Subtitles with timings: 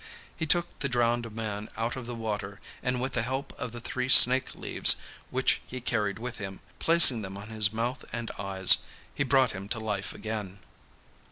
[0.35, 3.79] He took the drowned man out of the water, and with the help of the
[3.79, 4.95] three snake leaves
[5.29, 8.79] which he carried with him, placing them on his mouth and eyes,
[9.13, 10.57] he brought him to life again.